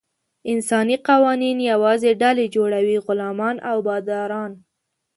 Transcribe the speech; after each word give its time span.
انساني 0.51 0.95
قوانین 1.07 1.57
یوازې 1.71 2.11
ډلې 2.21 2.45
جوړوي: 2.55 2.97
غلامان 3.05 3.55
او 3.69 3.77
باداران. 3.87 4.51